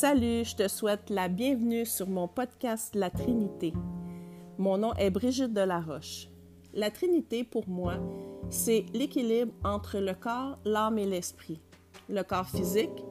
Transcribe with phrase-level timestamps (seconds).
[0.00, 3.72] Salut, je te souhaite la bienvenue sur mon podcast La Trinité.
[4.56, 6.28] Mon nom est Brigitte Delaroche.
[6.72, 7.94] La Trinité, pour moi,
[8.48, 11.60] c'est l'équilibre entre le corps, l'âme et l'esprit.
[12.08, 13.02] Le corps physique,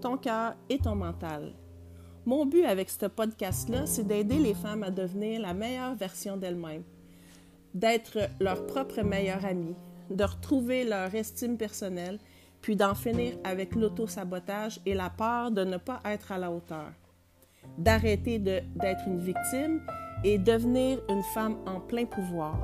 [0.00, 1.52] ton cœur et ton mental.
[2.24, 6.84] Mon but avec ce podcast-là, c'est d'aider les femmes à devenir la meilleure version d'elles-mêmes,
[7.74, 9.74] d'être leur propre meilleure amie,
[10.10, 12.20] de retrouver leur estime personnelle
[12.66, 16.90] puis d'en finir avec l'auto-sabotage et la peur de ne pas être à la hauteur,
[17.78, 19.80] d'arrêter d'être une victime
[20.24, 22.58] et devenir une femme en plein pouvoir.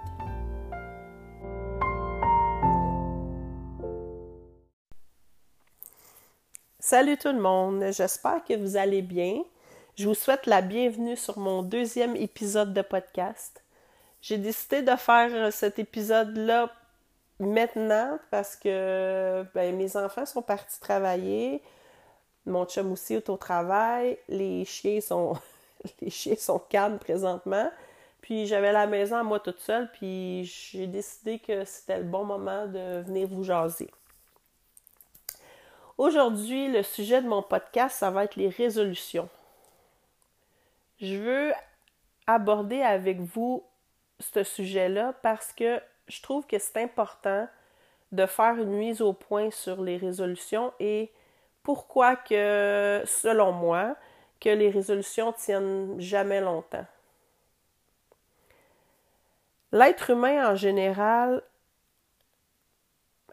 [6.92, 9.42] Salut tout le monde, j'espère que vous allez bien.
[9.96, 13.64] Je vous souhaite la bienvenue sur mon deuxième épisode de podcast.
[14.20, 16.70] J'ai décidé de faire cet épisode-là
[17.40, 21.62] maintenant parce que ben, mes enfants sont partis travailler,
[22.44, 25.32] mon chum aussi est au travail, les chiens sont
[26.02, 27.70] les chiens sont calmes présentement.
[28.20, 32.26] Puis j'avais la maison à moi toute seule, puis j'ai décidé que c'était le bon
[32.26, 33.88] moment de venir vous jaser.
[36.02, 39.28] Aujourd'hui, le sujet de mon podcast, ça va être les résolutions.
[41.00, 41.52] Je veux
[42.26, 43.62] aborder avec vous
[44.18, 47.46] ce sujet-là parce que je trouve que c'est important
[48.10, 51.12] de faire une mise au point sur les résolutions et
[51.62, 53.94] pourquoi que, selon moi,
[54.40, 56.86] que les résolutions tiennent jamais longtemps.
[59.70, 61.44] L'être humain en général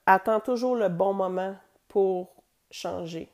[0.05, 1.55] attend toujours le bon moment
[1.87, 2.38] pour
[2.71, 3.29] changer.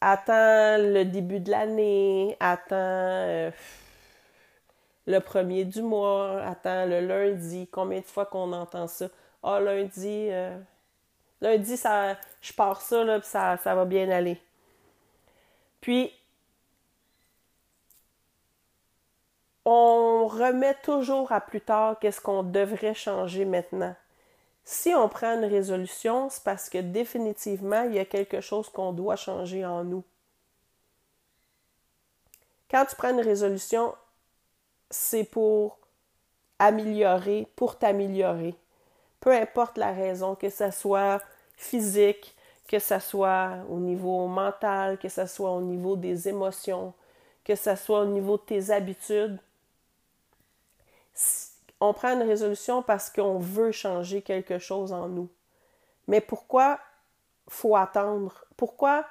[0.00, 3.50] Attends le début de l'année, attends euh,
[5.06, 7.68] le premier du mois, attends le lundi.
[7.72, 9.08] Combien de fois qu'on entend ça?
[9.42, 10.58] Ah, lundi, euh,
[11.40, 14.40] lundi, ça, je pars ça, ça, ça va bien aller.
[15.80, 16.12] Puis,
[19.66, 23.94] on remet toujours à plus tard qu'est-ce qu'on devrait changer maintenant.
[24.64, 28.92] Si on prend une résolution, c'est parce que définitivement, il y a quelque chose qu'on
[28.92, 30.02] doit changer en nous.
[32.70, 33.94] Quand tu prends une résolution,
[34.90, 35.78] c'est pour
[36.58, 38.54] améliorer, pour t'améliorer.
[39.20, 41.20] Peu importe la raison, que ce soit
[41.56, 42.34] physique,
[42.66, 46.94] que ce soit au niveau mental, que ce soit au niveau des émotions,
[47.44, 49.38] que ce soit au niveau de tes habitudes,
[51.80, 55.28] on prend une résolution parce qu'on veut changer quelque chose en nous.
[56.06, 56.78] Mais pourquoi
[57.48, 58.44] faut attendre?
[58.56, 59.04] Pourquoi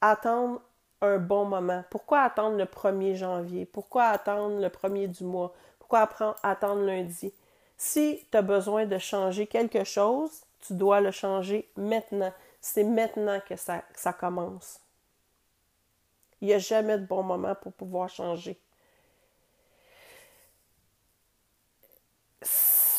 [0.00, 0.60] attendre
[1.00, 1.84] un bon moment?
[1.90, 3.66] Pourquoi attendre le 1er janvier?
[3.66, 5.52] Pourquoi attendre le 1er du mois?
[5.78, 6.08] Pourquoi
[6.42, 7.32] attendre lundi?
[7.76, 12.32] Si tu as besoin de changer quelque chose, tu dois le changer maintenant.
[12.60, 14.80] C'est maintenant que ça, ça commence.
[16.40, 18.58] Il n'y a jamais de bon moment pour pouvoir changer.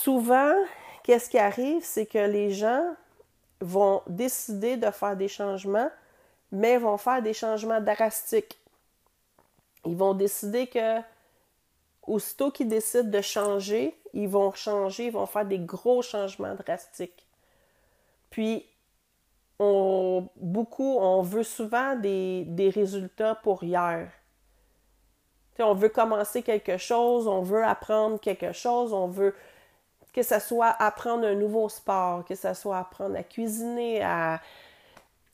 [0.06, 0.54] Souvent,
[1.02, 2.96] qu'est-ce qui arrive, c'est que les gens
[3.60, 5.90] vont décider de faire des changements,
[6.52, 8.60] mais vont faire des changements drastiques.
[9.84, 11.00] Ils vont décider que,
[12.04, 17.26] aussitôt qu'ils décident de changer, ils vont changer, ils vont faire des gros changements drastiques.
[18.30, 18.64] Puis,
[19.58, 24.12] beaucoup, on veut souvent des résultats pour hier.
[25.58, 29.34] on veut commencer quelque chose, on veut apprendre quelque chose, on veut
[30.16, 34.00] que ce soit apprendre un nouveau sport, que ce soit apprendre à cuisiner,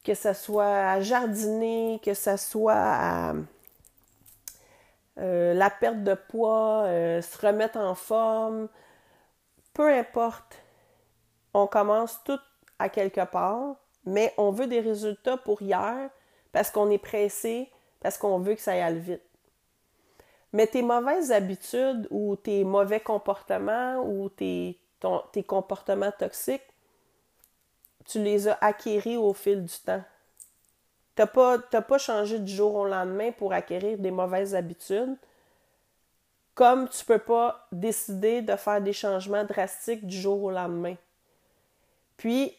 [0.04, 3.34] que ce soit à jardiner, que ce soit à
[5.20, 8.70] euh, la perte de poids, euh, se remettre en forme,
[9.76, 10.58] peu importe,
[11.54, 12.40] on commence tout
[12.80, 13.76] à quelque part,
[14.06, 16.10] mais on veut des résultats pour hier
[16.52, 17.70] parce qu'on est pressé,
[18.00, 19.22] parce qu'on veut que ça aille vite.
[20.54, 24.78] Mais tes mauvaises habitudes ou tes mauvais comportements ou tes,
[25.48, 26.68] comportements toxiques,
[28.06, 30.04] tu les as acquéris au fil du temps.
[31.16, 35.16] Tu n'as pas changé du jour au lendemain pour acquérir des mauvaises habitudes,
[36.54, 40.96] comme tu ne peux pas décider de faire des changements drastiques du jour au lendemain.
[42.18, 42.56] Puis,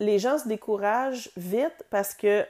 [0.00, 2.46] les gens se découragent vite parce que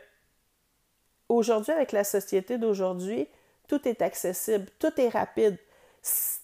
[1.29, 3.29] aujourd'hui, avec la société d'aujourd'hui,
[3.69, 5.59] tout est accessible, tout est rapide.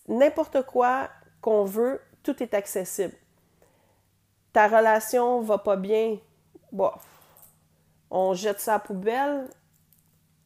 [0.08, 1.08] N'importe quoi
[1.40, 3.14] qu'on veut, tout est accessible.
[4.52, 6.18] ta relation va pas bien,
[6.72, 6.90] bon,
[8.10, 9.48] on jette ça à la poubelle.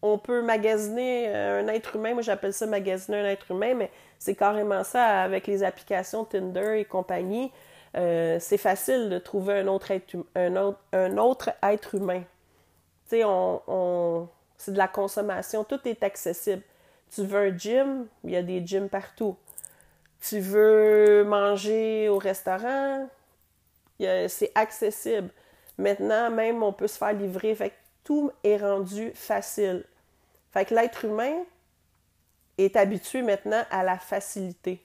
[0.02, 4.36] On peut magasiner un être humain, moi j'appelle ça magasiner un être humain, mais c'est
[4.36, 7.50] carrément ça avec les applications Tinder et compagnie.
[7.96, 12.20] Euh, c'est facile de trouver un autre être, hum, un autre, un autre être humain.
[13.08, 16.62] Tu sais, on, c'est de la consommation, tout est accessible.
[17.14, 19.36] Tu veux un gym, il y a des gyms partout.
[20.20, 23.08] Tu veux manger au restaurant,
[24.00, 25.30] c'est accessible.
[25.78, 27.54] Maintenant, même, on peut se faire livrer.
[27.54, 27.74] Fait que
[28.04, 29.84] tout est rendu facile.
[30.52, 31.44] Fait que l'être humain
[32.58, 34.82] est habitué maintenant à la facilité.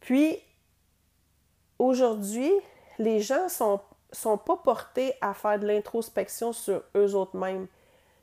[0.00, 0.38] Puis,
[1.78, 2.50] aujourd'hui,
[2.98, 3.80] les gens sont,
[4.16, 7.66] sont pas portés à faire de l'introspection sur eux autres mêmes.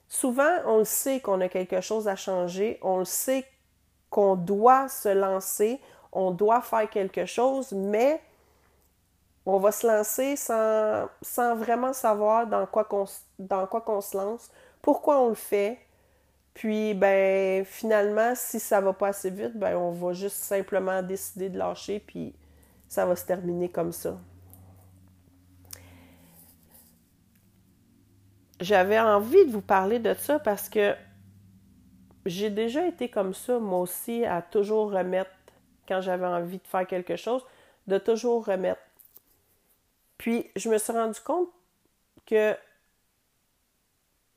[0.07, 3.45] Souvent, on le sait qu'on a quelque chose à changer, on le sait
[4.09, 5.81] qu'on doit se lancer,
[6.11, 8.21] on doit faire quelque chose, mais
[9.45, 13.05] on va se lancer sans, vraiment savoir dans quoi qu'on
[13.39, 14.49] dans quoi qu'on se lance,
[14.81, 15.79] pourquoi on le fait.
[16.53, 21.49] Puis ben finalement, si ça va pas assez vite, ben on va juste simplement décider
[21.49, 22.35] de lâcher puis
[22.87, 24.15] ça va se terminer comme ça.
[28.63, 30.95] J'avais envie de vous parler de ça parce que
[32.25, 35.31] j'ai déjà été comme ça, moi aussi, à toujours remettre,
[35.85, 37.45] quand j'avais envie de faire quelque chose,
[37.87, 38.79] de toujours remettre.
[40.17, 41.49] Puis, je me suis rendu compte
[42.25, 42.55] que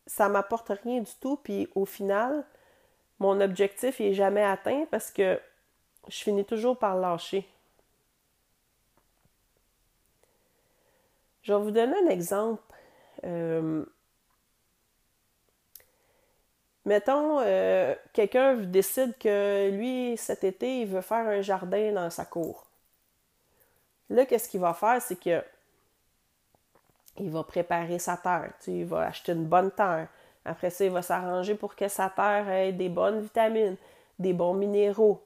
[0.09, 1.37] ça m'apporte rien du tout.
[1.37, 2.45] Puis, au final,
[3.21, 5.41] mon objectif n'est jamais atteint parce que
[6.09, 7.49] je finis toujours par lâcher.
[11.43, 12.61] Je vais vous donner un exemple.
[13.23, 13.87] Euh,
[16.87, 22.25] mettons, euh, quelqu'un décide que lui, cet été, il veut faire un jardin dans sa
[22.25, 22.65] cour.
[24.09, 25.03] Là, qu'est-ce qu'il va faire?
[25.03, 25.43] C'est que
[27.19, 28.53] il va préparer sa terre.
[28.63, 30.09] Tu il va acheter une bonne terre.
[30.45, 33.77] Après ça, il va s'arranger pour que sa terre ait des bonnes vitamines,
[34.19, 35.23] des bons minéraux.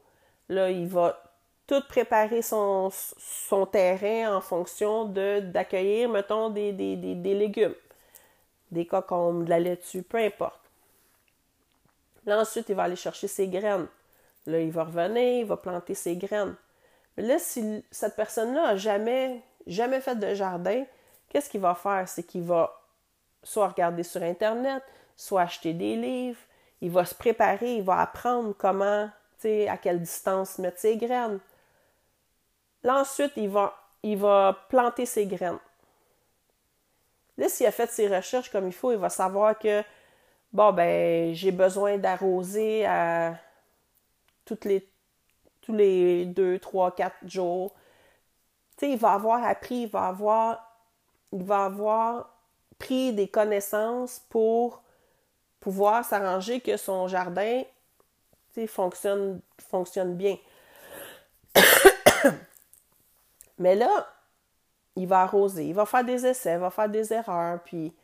[0.48, 1.20] Là, il va
[1.66, 7.74] tout préparer son, son terrain en fonction d'accueillir, mettons, des, des, des, légumes,
[8.72, 10.69] des cocombes, de la laitue, peu importe.
[12.30, 13.88] Là, ensuite, il va aller chercher ses graines.
[14.46, 16.54] Là, il va revenir, il va planter ses graines.
[17.16, 20.84] Mais là, si cette personne-là n'a jamais, jamais fait de jardin,
[21.28, 22.08] qu'est-ce qu'il va faire?
[22.08, 22.80] C'est qu'il va
[23.42, 24.80] soit regarder sur Internet,
[25.16, 26.38] soit acheter des livres,
[26.80, 29.08] il va se préparer, il va apprendre comment,
[29.40, 31.40] tu sais, à quelle distance mettre ses graines.
[32.84, 33.74] Là, ensuite, il va,
[34.04, 35.58] il va planter ses graines.
[37.36, 39.82] Là, s'il a fait ses recherches comme il faut, il va savoir que,
[40.52, 42.86] bon, ben, j'ai besoin d'arroser
[44.64, 44.88] les,
[45.60, 47.74] tous les deux, trois, quatre jours.
[48.76, 50.66] Tu sais, il va avoir appris, il va avoir
[51.32, 52.30] il va avoir
[52.78, 54.82] pris des connaissances pour
[55.60, 57.62] pouvoir s'arranger que son jardin
[58.66, 60.36] fonctionne, fonctionne bien.
[63.58, 63.88] Mais là,
[64.96, 67.94] il va arroser, il va faire des essais, il va faire des erreurs, puis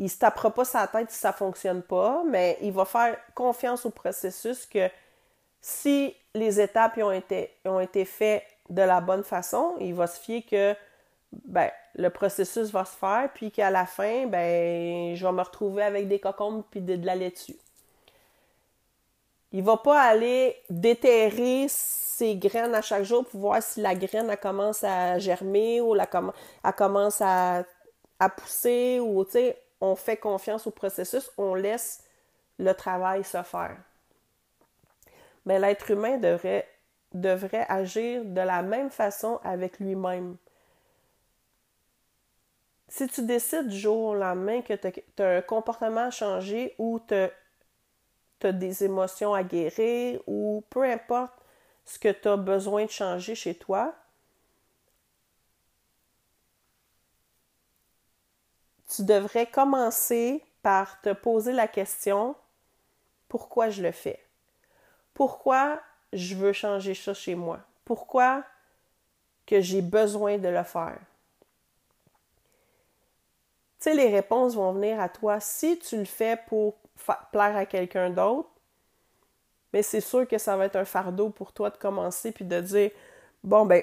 [0.00, 2.86] il ne se tapera pas sa tête si ça ne fonctionne pas, mais il va
[2.86, 4.88] faire confiance au processus que
[5.60, 10.74] si les étapes ont été, faites de la bonne façon, il va se fier que
[11.44, 15.82] ben, le processus va se faire, puis qu'à la fin, ben, je vais me retrouver
[15.82, 17.56] avec des cocombes puis de, la laitue.
[19.52, 24.34] Il va pas aller déterrer ses graines à chaque jour pour voir si la graine
[24.40, 26.08] commence à germer ou la,
[26.64, 27.64] elle commence à,
[28.18, 32.04] à pousser ou tu sais, on fait confiance au processus, on laisse
[32.58, 33.76] le travail se faire.
[35.46, 40.36] Mais l'être humain devrait, agir de la même façon avec lui-même
[42.90, 47.00] si tu décides du jour au lendemain que tu as, un comportement à changer ou
[47.06, 51.32] tu as, des émotions à guérir ou peu importe
[51.84, 53.94] ce que tu as besoin de changer chez toi,
[59.02, 62.34] devrais commencer par te poser la question
[63.28, 64.18] pourquoi je le fais?
[65.14, 65.80] Pourquoi
[66.12, 67.60] je veux changer ça chez moi?
[67.84, 68.44] Pourquoi
[69.46, 70.98] que j'ai besoin de le faire?
[73.80, 76.74] tu sais, les réponses vont venir à toi si tu le fais pour
[77.32, 78.50] plaire à quelqu'un d'autre.
[79.72, 82.60] Mais c'est sûr que ça va être un fardeau pour toi de commencer puis de
[82.60, 82.90] dire
[83.42, 83.82] bon ben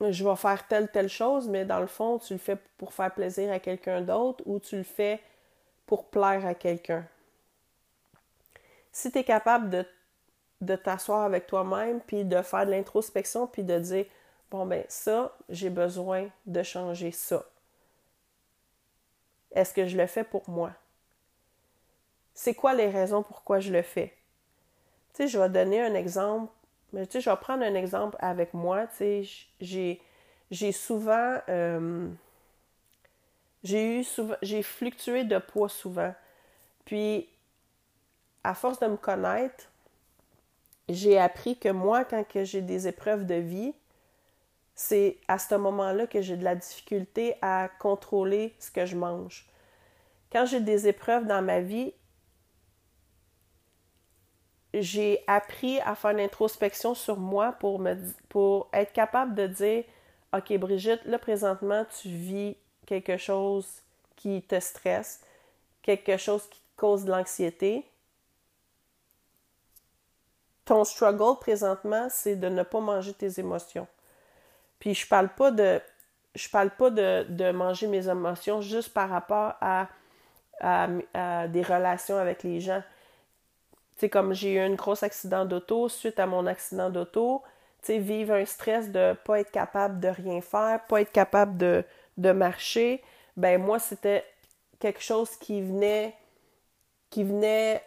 [0.00, 3.12] je vais faire telle telle chose, mais dans le fond, tu le fais pour faire
[3.12, 5.20] plaisir à quelqu'un d'autre ou tu le fais
[5.86, 7.06] pour plaire à quelqu'un.
[8.92, 9.86] Si tu es capable
[10.60, 14.06] de, t'asseoir avec toi-même, puis de faire de l'introspection, puis de dire,
[14.50, 17.44] bon, ben ça, j'ai besoin de changer ça.
[19.52, 20.72] Est-ce que je le fais pour moi?
[22.34, 24.16] C'est quoi les raisons pourquoi je le fais?
[25.12, 26.52] Tu sais, je vais donner un exemple,
[26.92, 28.86] mais tu sais, je vais prendre un exemple avec moi.
[28.96, 29.26] Tu
[30.50, 31.38] j'ai souvent...
[31.48, 32.08] Euh,
[33.62, 34.36] j'ai eu souvent...
[34.42, 36.14] J'ai fluctué de poids souvent.
[36.84, 37.28] Puis,
[38.44, 39.64] à force de me connaître,
[40.88, 43.74] j'ai appris que moi, quand j'ai des épreuves de vie,
[44.74, 49.46] c'est à ce moment-là que j'ai de la difficulté à contrôler ce que je mange.
[50.30, 51.94] Quand j'ai des épreuves dans ma vie,
[54.80, 57.96] j'ai appris à faire l'introspection sur moi pour, me,
[58.28, 59.84] pour être capable de dire
[60.36, 63.66] OK, Brigitte, là, présentement, tu vis quelque chose
[64.16, 65.20] qui te stresse,
[65.82, 67.86] quelque chose qui te cause de l'anxiété.
[70.64, 73.86] Ton struggle présentement, c'est de ne pas manger tes émotions.
[74.80, 75.80] Puis je parle pas de
[76.34, 79.86] je parle pas de, manger mes émotions juste par rapport à,
[80.60, 82.82] à, des relations avec les gens.
[83.96, 87.42] Sais, comme j'ai eu un gros accident d'auto, suite à mon accident d'auto,
[87.80, 91.56] tu sais, vivre un stress de pas être capable de rien faire, pas être capable
[91.56, 91.84] de,
[92.16, 93.02] de marcher,
[93.36, 94.24] ben moi, c'était
[94.80, 96.14] quelque chose qui venait,
[97.10, 97.82] qui venait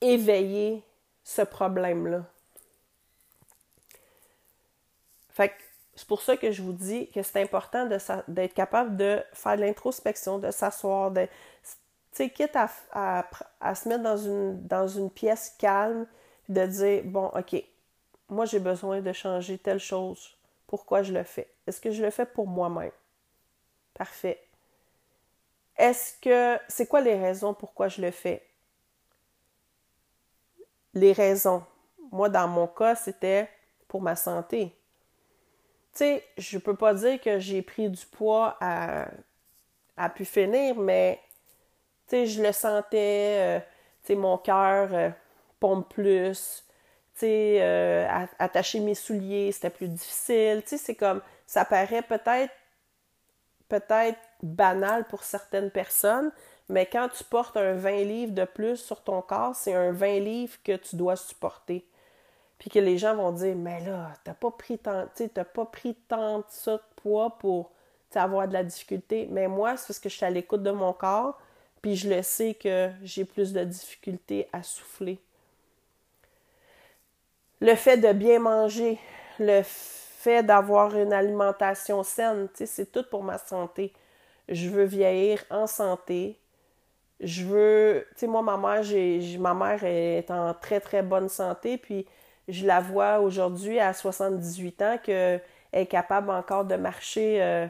[0.00, 0.82] éveiller
[1.24, 2.24] ce problème-là.
[5.30, 5.52] Fait
[5.98, 7.88] c'est pour ça que je vous dis que c'est important
[8.28, 11.26] d'être capable de faire de l'introspection, de s'asseoir, de,
[12.18, 12.68] sais, quitte à,
[13.60, 16.06] à, se mettre dans une, dans une pièce calme,
[16.48, 17.62] de dire, bon, OK,
[18.28, 20.36] moi j'ai besoin de changer telle chose.
[20.66, 21.48] Pourquoi je le fais?
[21.66, 22.92] Est-ce que je le fais pour moi-même?
[23.94, 24.42] Parfait.
[25.76, 28.44] Est-ce que, c'est quoi les raisons pourquoi je le fais?
[30.94, 31.62] Les raisons.
[32.10, 33.48] Moi, dans mon cas, c'était
[33.86, 34.78] pour ma santé
[35.98, 39.08] tu sais, je peux pas dire que j'ai pris du poids à,
[39.96, 41.20] à pu finir, mais
[42.08, 43.60] sais, je le sentais,
[44.08, 45.10] euh, mon cœur euh,
[45.60, 46.64] pompe plus,
[47.18, 48.06] tu euh,
[48.38, 52.52] attacher mes souliers, c'était plus difficile, c'est comme, ça paraît peut-être,
[53.68, 56.30] peut-être banal pour certaines personnes,
[56.68, 60.20] mais quand tu portes un 20 livres de plus sur ton corps, c'est un 20
[60.20, 61.86] livres que tu dois supporter.
[62.58, 65.94] Puis que les gens vont dire, mais là, t'as pas pris tant, t'as pas pris
[65.94, 67.70] tant de de poids pour
[68.14, 69.28] avoir de la difficulté.
[69.30, 71.38] Mais moi, c'est parce que je suis à l'écoute de mon corps,
[71.82, 75.18] puis je le sais que j'ai plus de difficulté à souffler.
[77.60, 78.98] Le fait de bien manger,
[79.38, 83.92] le fait d'avoir une alimentation saine, c'est tout pour ma santé.
[84.48, 86.38] Je veux vieillir en santé.
[87.20, 88.84] Je veux, tu sais, moi, ma mère,
[89.40, 92.06] ma mère est en très, très bonne santé, puis
[92.46, 95.42] je la vois aujourd'hui à 78 ans qu'elle
[95.72, 97.66] est capable encore de marcher euh,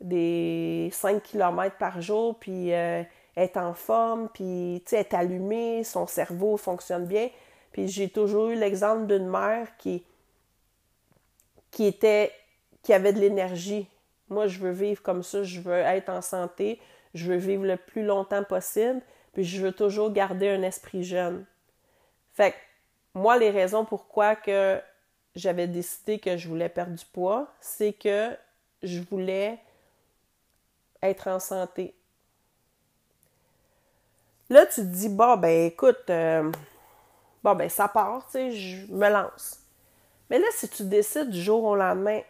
[0.00, 3.02] des 5 km par jour, puis euh,
[3.36, 7.28] est en forme, puis est allumée, son cerveau fonctionne bien.
[7.72, 10.04] Puis j'ai toujours eu l'exemple d'une mère qui,
[11.70, 12.32] qui était
[12.82, 13.88] qui avait de l'énergie.
[14.28, 16.80] Moi, je veux vivre comme ça, je veux être en santé,
[17.14, 21.44] je veux vivre le plus longtemps possible, puis je veux toujours garder un esprit jeune.
[22.32, 22.56] Fait que
[23.14, 24.80] moi, les raisons pourquoi que
[25.34, 28.36] j'avais décidé que je voulais perdre du poids, c'est que
[28.82, 29.58] je voulais
[31.02, 31.94] être en santé.
[34.50, 36.50] Là, tu te dis, bon, ben écoute, euh,
[37.44, 39.60] bon, ben ça part, tu sais, je me lance.
[40.28, 42.20] Mais là, si tu décides du jour au lendemain,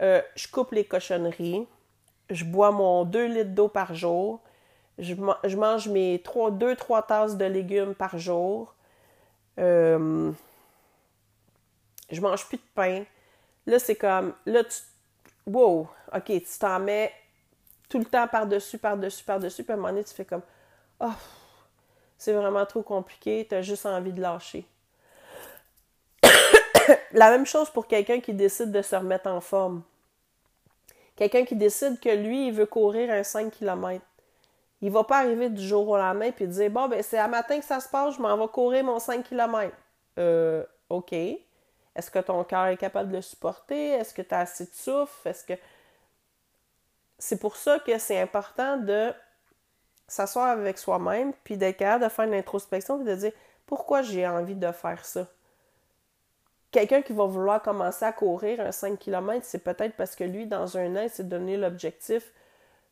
[0.00, 1.68] euh, je coupe les cochonneries,
[2.30, 4.40] je bois mon 2 litres d'eau par jour,
[4.98, 8.74] je, mange mes 2-3 tasses de légumes par jour,
[9.58, 10.32] euh,
[12.10, 13.04] je mange plus de pain.
[13.66, 14.78] Là, c'est comme, là, tu,
[15.44, 17.12] wow, ok, tu t'en mets
[17.90, 20.42] tout le temps par-dessus, par-dessus, par-dessus, puis à un moment donné, tu fais comme,
[21.00, 21.12] oh,
[22.18, 24.66] c'est vraiment trop compliqué, tu as juste envie de lâcher.
[27.12, 29.82] La même chose pour quelqu'un qui décide de se remettre en forme.
[31.16, 34.04] Quelqu'un qui décide que lui, il veut courir un 5 km.
[34.82, 37.58] Il va pas arriver du jour au lendemain puis dire Bon, ben c'est à matin
[37.58, 39.74] que ça se passe, je m'en vais courir mon 5 km.
[40.18, 41.12] Euh, OK.
[41.12, 43.92] Est-ce que ton cœur est capable de le supporter?
[43.92, 45.28] Est-ce que tu as assez de souffle?
[45.28, 45.54] Est-ce que.
[47.18, 49.14] C'est pour ça que c'est important de
[50.08, 53.32] s'asseoir avec soi-même puis d'être capable de faire une introspection et de dire
[53.66, 55.26] pourquoi j'ai envie de faire ça?
[56.70, 60.46] Quelqu'un qui va vouloir commencer à courir un 5 km, c'est peut-être parce que lui,
[60.46, 62.32] dans un an, il s'est donné l'objectif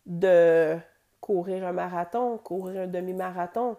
[0.06, 0.76] de
[1.20, 3.76] courir un marathon, courir un demi-marathon.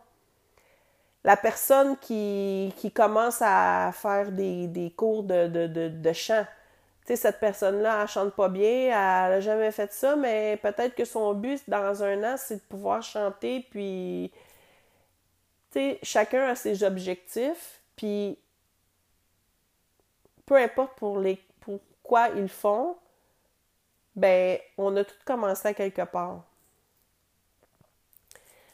[1.23, 6.45] la personne qui, qui commence à faire des, cours de, de, de chant.
[7.05, 8.91] Sais, cette personne-là, elle chante pas bien, elle
[9.31, 13.03] n'a jamais fait ça, mais peut-être que son but dans un an, c'est de pouvoir
[13.03, 14.31] chanter, puis.
[15.71, 18.39] Tu chacun a ses objectifs, puis.
[20.45, 22.97] Peu importe pour les pourquoi ils font,
[24.15, 26.43] ben, on a tout commencé à quelque part.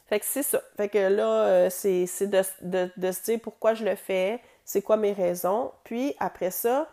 [0.07, 0.61] Fait que c'est ça.
[0.75, 5.13] Fait que là, euh, c'est de, se dire pourquoi je le fais, c'est quoi mes
[5.13, 5.71] raisons.
[5.85, 6.89] Puis après ça,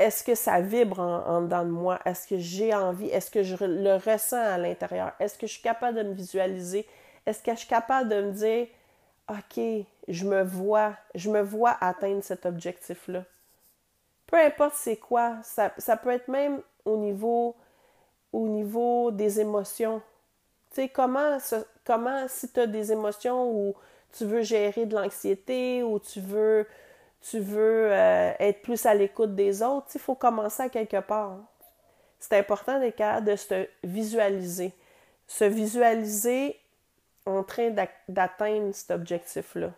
[0.00, 2.00] est-ce que ça vibre en, dedans de moi?
[2.06, 3.08] Est-ce que j'ai envie?
[3.08, 5.12] Est-ce que je le ressens à l'intérieur?
[5.20, 6.88] Est-ce que je suis capable de me visualiser?
[7.26, 8.66] Est-ce que je suis capable de me dire,
[9.28, 9.60] OK,
[10.08, 13.24] je me vois, je me vois atteindre cet objectif-là?
[14.26, 17.54] Peu importe c'est quoi, ça, peut être même au niveau,
[18.32, 20.00] au niveau des émotions.
[20.70, 21.36] Tu sais, comment,
[21.84, 23.74] comment si tu as des émotions où
[24.16, 26.66] tu veux gérer de l'anxiété ou tu veux,
[27.20, 31.38] tu veux euh, être plus à l'écoute des autres, il faut commencer à quelque part.
[32.18, 34.72] C'est important d'être capable de se visualiser.
[35.26, 36.58] Se visualiser
[37.26, 37.74] en train
[38.08, 39.70] d'atteindre cet objectif-là.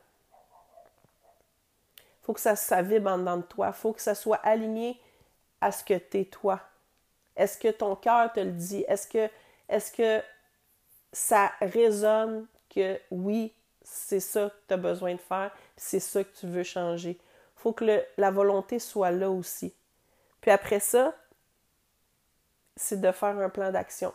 [1.99, 3.69] Il faut que ça, vibre en dedans de toi.
[3.69, 5.01] Il faut que ça soit aligné
[5.61, 6.61] à ce que tu es toi.
[7.37, 8.85] Est-ce que ton cœur te le dit?
[8.89, 9.29] Est-ce que,
[9.97, 10.25] que
[11.13, 16.35] ça résonne que oui, c'est ça que tu as besoin de faire, c'est ça que
[16.39, 17.19] tu veux changer?
[17.63, 19.73] Faut que la volonté soit là aussi.
[20.41, 21.15] Puis après ça,
[22.75, 24.13] c'est de faire un plan d'action.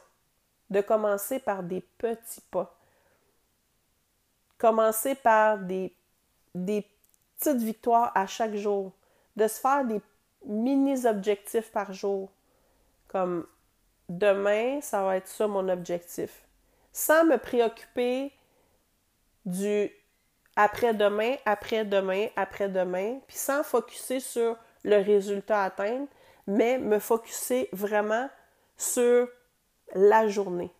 [0.70, 2.75] De commencer par des petits pas.
[4.58, 5.94] Commencer par des,
[6.54, 6.86] des
[7.39, 8.92] petites victoires à chaque jour.
[9.38, 10.01] De se faire des
[10.46, 12.30] mini-objectifs par jour.
[13.08, 13.48] Comme
[14.10, 16.44] demain, ça va être ça mon objectif
[16.98, 18.34] sans me préoccuper
[19.46, 19.92] du
[20.57, 26.07] après-demain, après-demain, après-demain, puis sans focuser sur le résultat à atteindre,
[26.48, 28.27] mais me focuser vraiment
[28.75, 29.29] sur
[29.93, 30.74] la journée.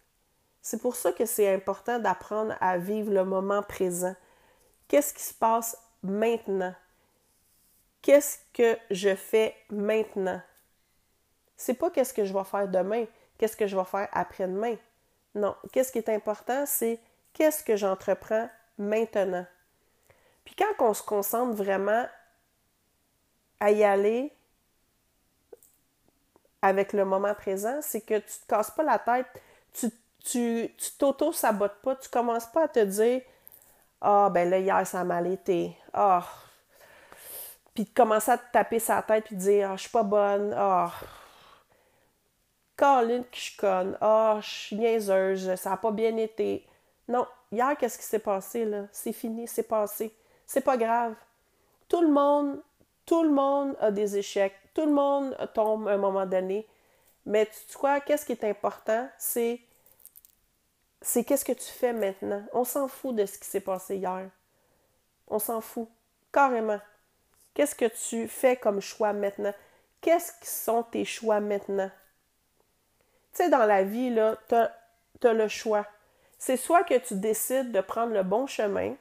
[0.62, 4.16] C'est pour ça que c'est important d'apprendre à vivre le moment présent.
[4.88, 6.74] Qu'est-ce qui se passe maintenant?
[8.02, 10.42] Qu'est-ce que je fais maintenant?
[11.56, 13.06] C'est pas qu'est-ce que je vais faire demain,
[13.38, 14.76] qu'est-ce que je vais faire après-demain.
[15.36, 15.56] Non.
[15.72, 17.00] Qu'est-ce qui est important, c'est
[17.34, 19.46] qu'est-ce que j'entreprends maintenant.
[20.48, 22.06] Puis quand on se concentre vraiment
[23.60, 24.32] à y aller
[26.62, 29.28] avec le moment présent, c'est que tu ne te casses pas la tête,
[29.74, 29.92] tu
[30.24, 33.22] tu t'auto-sabotes pas, tu commences pas à te dire
[34.00, 35.78] Ah, ben là, hier, ça a mal été.
[35.92, 36.26] Ah.
[37.74, 40.54] Puis de commencer à te taper sa tête puis dire Ah, je suis pas bonne.
[40.58, 40.94] Ah.
[42.78, 43.98] Colin, que je conne.
[44.00, 46.66] Ah, je suis niaiseuse, ça n'a pas bien été.
[47.10, 48.86] Non, hier, qu'est-ce qui s'est passé, là?
[48.94, 50.14] C'est fini, c'est passé.
[50.48, 51.14] C'est pas grave.
[51.90, 52.62] Tout le monde,
[53.06, 54.56] tout le monde a des échecs.
[54.74, 56.66] Tout le monde tombe à un moment donné.
[57.26, 59.10] Mais tu quoi, qu'est-ce qui est important?
[59.18, 59.62] C'est
[61.02, 62.44] c'est qu'est-ce que tu fais maintenant?
[62.54, 64.30] On s'en fout de ce qui s'est passé hier.
[65.28, 65.88] On s'en fout.
[66.32, 66.80] Carrément.
[67.54, 69.54] Qu'est-ce que tu fais comme choix maintenant?
[70.02, 71.92] Qu'est-ce qui sont tes choix maintenant?
[73.34, 75.86] Tu sais, dans la vie, là, tu as, le choix.
[76.38, 78.96] C'est soit que tu décides de prendre le bon chemin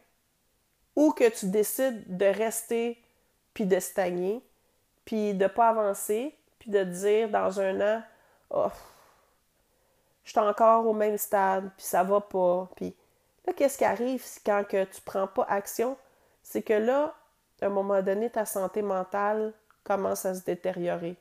[0.96, 3.00] ou que tu décides de rester
[3.54, 4.42] puis de stagner,
[5.04, 8.02] puis de pas avancer, puis de dire dans un an,
[8.50, 8.68] oh,
[10.24, 12.68] je suis encore au même stade, puis ça va pas.
[12.76, 12.94] Puis
[13.46, 15.96] là, qu'est-ce qui arrive quand que tu prends pas action?
[16.42, 17.14] C'est que là,
[17.62, 19.54] à un moment donné, ta santé mentale
[19.84, 21.16] commence à se détériorer.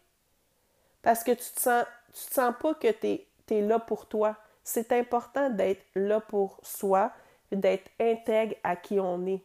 [1.02, 1.86] Parce que tu te sens
[2.16, 4.36] tu te sens pas que tu es, là pour toi.
[4.64, 7.12] C'est important d'être là pour soi,
[7.52, 9.44] d'être intègre à qui on est.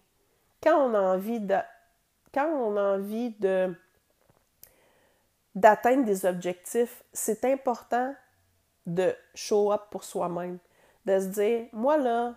[0.62, 1.40] Quand on a envie
[5.54, 8.14] d'atteindre des objectifs, c'est important
[8.86, 10.58] de show up pour soi-même,
[11.06, 12.34] de se dire moi là,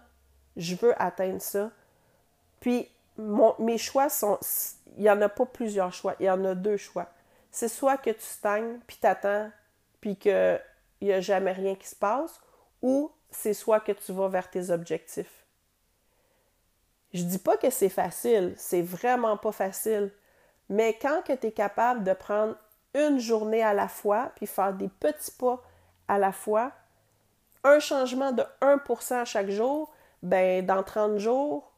[0.55, 1.71] je veux atteindre ça.
[2.59, 4.39] Puis mes choix sont
[4.97, 7.07] il n'y en a pas plusieurs choix, il y en a deux choix.
[7.51, 9.51] C'est soit que tu stagnes puis t'attends
[10.01, 10.61] puis qu'il
[11.01, 12.41] n'y a jamais rien qui se passe,
[12.81, 15.42] ou c'est soit que tu vas vers tes objectifs.
[17.13, 20.11] Je dis pas que c'est facile, c'est vraiment pas facile,
[20.69, 22.55] mais quand tu es capable de prendre
[22.95, 25.61] une journée à la fois, puis faire des petits pas
[26.07, 26.71] à la fois,
[27.63, 31.71] un changement de 1% chaque jour, ben dans 30 jours,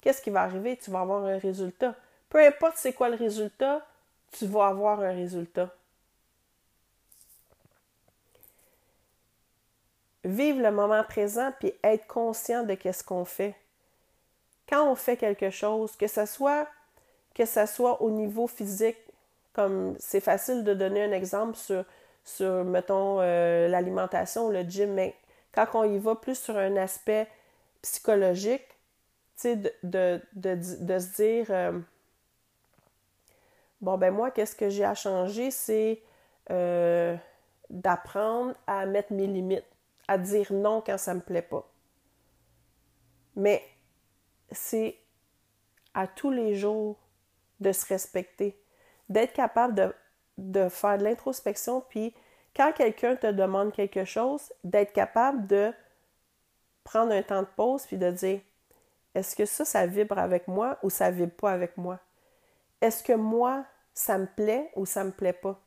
[0.00, 0.76] qu'est-ce qui va arriver?
[0.76, 1.94] Tu vas avoir un résultat.
[2.28, 3.84] Peu importe c'est quoi le résultat,
[4.32, 5.70] tu vas avoir un résultat.
[10.26, 13.54] vivre le moment présent puis être conscient de qu'est-ce qu'on fait.
[14.68, 16.66] Quand on fait quelque chose, que ce soit,
[17.34, 18.98] que soit au niveau physique,
[19.52, 21.84] comme c'est facile de donner un exemple sur,
[22.24, 25.14] sur mettons, euh, l'alimentation, le gym, mais
[25.52, 27.28] quand on y va plus sur un aspect
[27.82, 28.66] psychologique,
[29.36, 31.78] tu sais, de, se dire, euh,
[33.80, 36.02] bon, ben moi, qu'est-ce que j'ai à changer, c'est
[36.50, 37.16] euh,
[37.70, 39.64] d'apprendre à mettre mes limites,
[40.08, 41.66] à dire non quand ça ne me plaît pas.
[43.36, 43.62] Mais
[44.50, 44.98] c'est
[45.94, 46.96] à tous les jours
[47.60, 48.58] de se respecter,
[49.08, 49.94] d'être capable de,
[50.38, 52.14] de faire de l'introspection, puis
[52.54, 55.72] quand quelqu'un te demande quelque chose, d'être capable de
[56.84, 58.40] prendre un temps de pause puis de dire
[59.14, 61.98] est-ce que ça, ça vibre avec moi ou ça vibre pas avec moi?
[62.82, 65.58] Est-ce que moi, ça me plaît ou ça me plaît pas?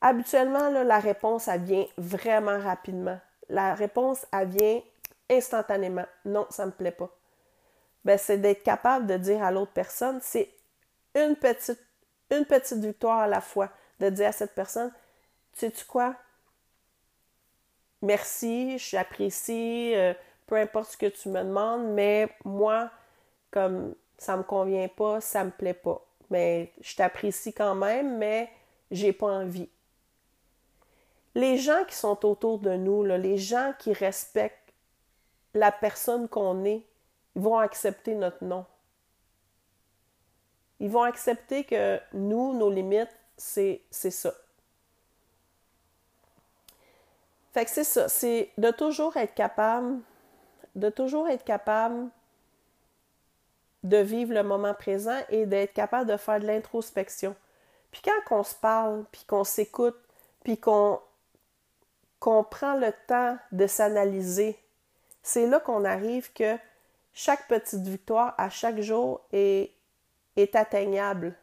[0.00, 3.18] Habituellement, la réponse, elle vient vraiment rapidement.
[3.48, 4.80] La réponse, elle vient
[5.28, 6.06] instantanément.
[6.24, 7.10] Non, ça me plaît pas.
[8.08, 10.48] Ben, c'est d'être capable de dire à l'autre personne, c'est
[11.14, 11.78] une petite,
[12.30, 13.68] une petite victoire à la fois,
[14.00, 14.90] de dire à cette personne,
[15.52, 16.16] sais-tu quoi?
[18.00, 20.14] Merci, j'apprécie, euh,
[20.46, 22.90] peu importe ce que tu me demandes, mais moi,
[23.50, 26.02] comme ça me convient pas, ça me plaît pas.
[26.30, 28.48] Mais je t'apprécie quand même, mais
[28.90, 29.68] j'ai pas envie.
[31.34, 34.72] Les gens qui sont autour de nous, les gens qui respectent
[35.52, 36.87] la personne qu'on est,
[37.38, 38.66] ils vont accepter notre nom.
[40.80, 44.34] Ils vont accepter que nous, nos limites, c'est ça.
[47.54, 50.00] Fait que c'est ça, c'est de toujours être capable,
[50.74, 52.08] de toujours être capable
[53.84, 57.36] de vivre le moment présent et d'être capable de faire de l'introspection.
[57.92, 59.96] Puis quand on se parle, puis qu'on s'écoute,
[60.42, 61.00] puis qu'on
[62.18, 64.58] prend le temps de s'analyser,
[65.22, 66.58] c'est là qu'on arrive que
[67.18, 69.72] chaque petite victoire à chaque jour est,
[70.36, 71.34] est atteignable.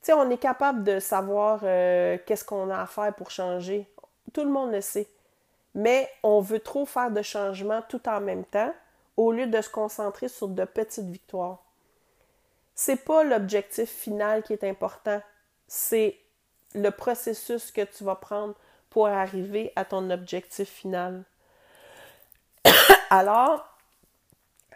[0.00, 3.88] Tu sais, on est capable de savoir euh, qu'est-ce qu'on a à faire pour changer.
[4.32, 5.08] Tout le monde le sait.
[5.76, 8.74] Mais on veut trop faire de changements tout en même temps
[9.16, 11.62] au lieu de se concentrer sur de petites victoires.
[12.74, 15.22] C'est pas l'objectif final qui est important,
[15.68, 16.18] c'est
[16.74, 18.56] le processus que tu vas prendre
[18.90, 21.22] pour arriver à ton objectif final.
[23.10, 23.66] Alors,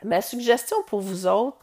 [0.02, 1.58] ma suggestion pour vous autres,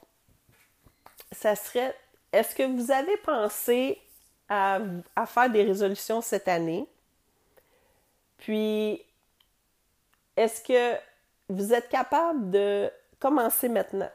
[1.32, 1.96] ça serait,
[2.32, 4.00] est-ce que vous avez pensé
[4.48, 4.80] à,
[5.28, 6.88] faire des résolutions cette année?
[8.38, 9.04] Puis,
[10.38, 11.00] est-ce que
[11.50, 14.10] vous êtes capable de commencer maintenant?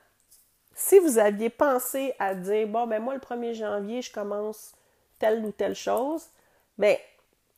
[0.74, 4.72] Si vous aviez pensé à dire, bon, ben moi, le 1er janvier, je commence
[5.18, 6.26] telle ou telle chose,
[6.78, 6.96] ben,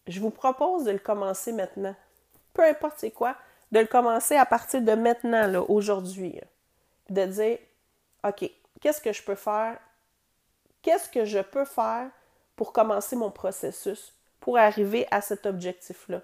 [0.07, 1.95] je vous propose de le commencer maintenant.
[2.53, 3.37] Peu importe c'est quoi,
[3.73, 6.41] de le commencer à partir de maintenant, aujourd'hui.
[7.11, 7.59] De dire,
[8.25, 8.51] OK,
[8.81, 9.79] qu'est-ce que je peux faire?
[10.83, 12.11] Qu'est-ce que je peux faire
[12.55, 16.21] pour commencer mon processus, pour arriver à cet objectif-là?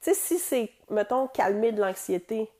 [0.00, 2.50] Tu sais, si c'est, mettons, calmer de l'anxiété,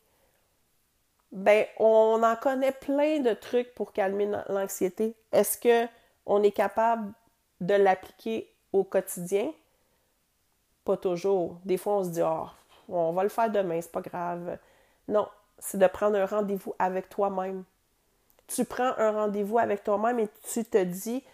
[1.32, 5.14] ben, on en connaît plein de trucs pour calmer l'anxiété.
[5.32, 5.88] Est-ce que
[6.26, 7.12] on est capable
[7.60, 9.52] de l'appliquer au quotidien?
[10.84, 11.58] Pas toujours.
[11.64, 12.46] Des fois, on se dit, oh,
[12.88, 14.58] on va le faire demain, c'est pas grave.
[15.08, 17.64] Non, c'est de prendre un rendez-vous avec toi-même.
[18.46, 21.24] Tu prends un rendez-vous avec toi-même et tu te dis,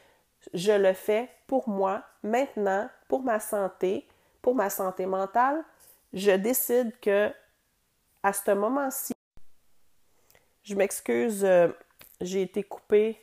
[0.55, 4.07] je le fais pour moi, maintenant, pour ma santé,
[4.41, 5.63] pour ma santé mentale,
[6.13, 7.33] je décide que
[8.23, 9.13] à ce moment-ci,
[10.63, 11.69] je m'excuse, euh,
[12.21, 13.21] j'ai été coupée.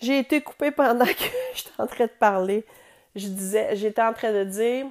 [0.00, 2.64] J'ai été coupée pendant que j'étais en train de parler.
[3.14, 4.86] Je disais, j'étais en train de dire,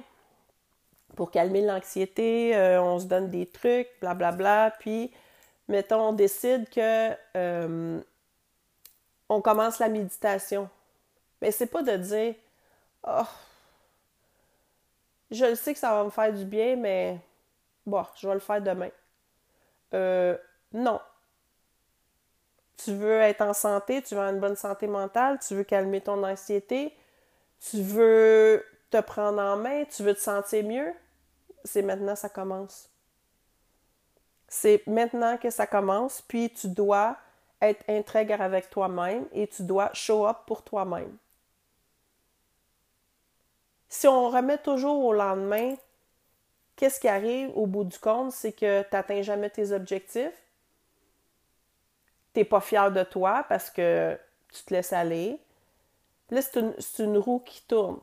[1.18, 5.12] pour calmer l'anxiété, euh, on se donne des trucs, blablabla, bla, bla, puis,
[5.66, 8.00] mettons, on décide que euh,
[9.28, 10.70] on commence la méditation.
[11.42, 12.36] Mais c'est pas de dire,
[13.04, 13.24] oh,
[15.32, 17.18] je le sais que ça va me faire du bien, mais
[17.84, 18.90] bon, je vais le faire demain.
[19.94, 20.38] Euh,
[20.72, 21.00] non.
[22.76, 26.00] Tu veux être en santé, tu veux avoir une bonne santé mentale, tu veux calmer
[26.00, 26.96] ton anxiété,
[27.58, 30.94] tu veux te prendre en main, tu veux te sentir mieux,
[31.68, 32.90] c'est maintenant que ça commence.
[34.48, 37.16] C'est maintenant que ça commence, puis tu dois
[37.60, 41.16] être intègre avec toi-même et tu dois show up pour toi-même.
[43.88, 45.74] Si on remet toujours au lendemain,
[46.76, 48.32] qu'est-ce qui arrive au bout du compte?
[48.32, 50.42] C'est que tu n'atteins jamais tes objectifs.
[52.34, 54.18] Tu n'es pas fier de toi parce que
[54.52, 55.40] tu te laisses aller.
[56.30, 57.98] Là, c'est une, roue qui tourne.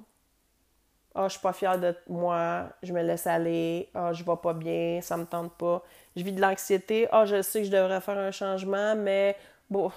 [1.16, 4.54] Ah, je suis pas fière de moi, je me laisse aller, ah, je vais pas
[4.54, 5.82] bien, ça me tente pas.
[6.16, 9.38] Je vis de l'anxiété, ah, je sais que je devrais faire un changement, mais
[9.70, 9.92] bon,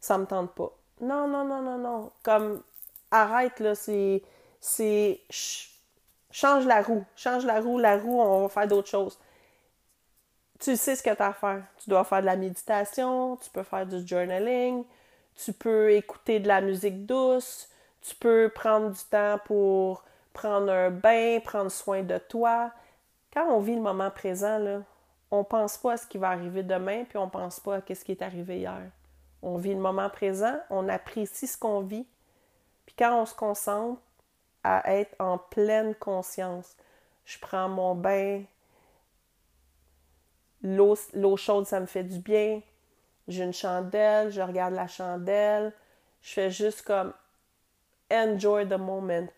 [0.00, 0.70] ça me tente pas.
[1.00, 2.12] Non, non, non, non, non.
[2.22, 2.62] Comme,
[3.10, 4.22] arrête, là, c'est.
[4.60, 5.20] C'est.
[6.30, 7.04] Change la roue.
[7.16, 9.18] Change la roue, la roue, on va faire d'autres choses.
[10.60, 11.64] Tu sais ce que tu as à faire.
[11.78, 14.84] Tu dois faire de la méditation, tu peux faire du journaling,
[15.36, 17.68] tu peux écouter de la musique douce,
[18.02, 22.70] tu peux prendre du temps pour prendre un bain, prendre soin de toi.
[23.32, 24.82] Quand on vit le moment présent,
[25.30, 28.04] on pense pas à ce qui va arriver demain, puis on pense pas à ce
[28.04, 28.82] qui est arrivé hier.
[29.42, 32.06] On vit le moment présent, on apprécie ce qu'on vit,
[32.84, 34.00] puis quand on se concentre
[34.62, 36.76] à être en pleine conscience,
[37.24, 38.42] je prends mon bain,
[40.62, 42.62] l'eau chaude, ça me fait du bien,
[43.28, 45.72] j'ai une chandelle, je regarde la chandelle,
[46.22, 47.12] je fais juste comme
[48.10, 49.28] enjoy the moment.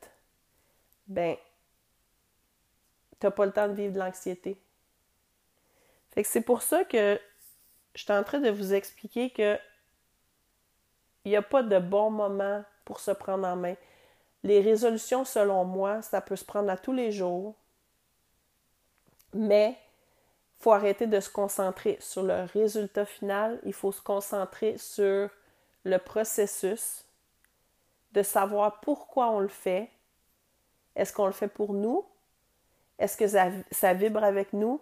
[1.06, 1.36] Ben,
[3.18, 4.60] t'as pas le temps de vivre de l'anxiété.
[6.10, 7.20] Fait que c'est pour ça que
[7.94, 9.58] je suis en train de vous expliquer que
[11.24, 13.74] il n'y a pas de bon moment pour se prendre en main.
[14.44, 17.56] Les résolutions, selon moi, ça peut se prendre à tous les jours,
[19.34, 24.78] mais il faut arrêter de se concentrer sur le résultat final, il faut se concentrer
[24.78, 25.28] sur
[25.82, 27.04] le processus,
[28.12, 29.90] de savoir pourquoi on le fait.
[30.96, 32.04] Est-ce qu'on le fait pour nous?
[32.98, 34.80] Est-ce que ça, vibre avec nous?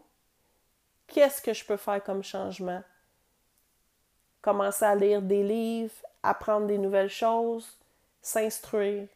[1.09, 2.83] Qu'est-ce que je peux faire comme changement?
[4.41, 7.77] Commencer à lire des livres, apprendre des nouvelles choses,
[8.23, 9.09] s'instruire,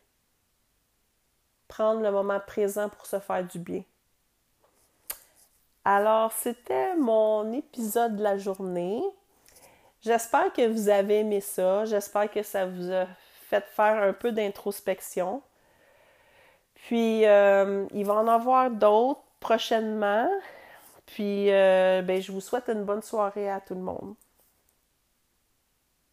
[1.68, 3.84] prendre le moment présent pour se faire du bien.
[5.84, 9.02] Alors, c'était mon épisode de la journée.
[10.00, 11.84] J'espère que vous avez aimé ça.
[11.84, 13.06] J'espère que ça vous a
[13.48, 15.42] fait faire un peu d'introspection.
[16.86, 20.28] Puis, euh, il va en avoir d'autres prochainement.
[21.06, 24.14] Puis, euh, ben, je vous souhaite une bonne soirée à tout le monde.